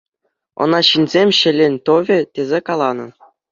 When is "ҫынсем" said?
0.87-1.29